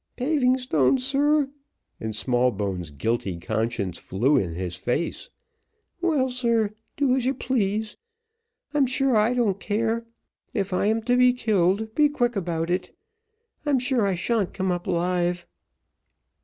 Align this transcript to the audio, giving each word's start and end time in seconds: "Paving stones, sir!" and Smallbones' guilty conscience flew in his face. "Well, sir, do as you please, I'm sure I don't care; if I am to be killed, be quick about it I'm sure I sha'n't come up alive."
"Paving 0.15 0.57
stones, 0.57 1.05
sir!" 1.05 1.47
and 1.99 2.15
Smallbones' 2.15 2.89
guilty 2.89 3.37
conscience 3.37 3.99
flew 3.99 4.35
in 4.35 4.55
his 4.55 4.75
face. 4.75 5.29
"Well, 6.01 6.27
sir, 6.27 6.71
do 6.97 7.13
as 7.15 7.25
you 7.27 7.35
please, 7.35 7.97
I'm 8.73 8.87
sure 8.87 9.15
I 9.15 9.35
don't 9.35 9.59
care; 9.59 10.07
if 10.55 10.73
I 10.73 10.87
am 10.87 11.03
to 11.03 11.15
be 11.15 11.33
killed, 11.33 11.93
be 11.93 12.09
quick 12.09 12.35
about 12.35 12.71
it 12.71 12.97
I'm 13.63 13.77
sure 13.77 14.07
I 14.07 14.15
sha'n't 14.15 14.55
come 14.55 14.71
up 14.71 14.87
alive." 14.87 15.45